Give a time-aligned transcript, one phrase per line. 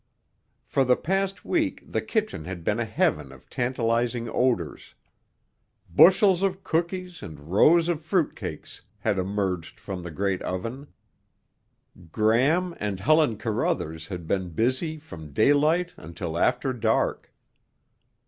[0.65, 4.95] For the past week the kitchen had been a heaven of tantalizing odors.
[5.91, 10.87] Bushels of cookies and rows of fruit cakes had emerged from the great oven.
[12.11, 17.31] Gram and Helen Carruthers had been busy from daylight until after dark.